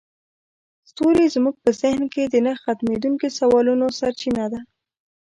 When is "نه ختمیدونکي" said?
2.45-3.27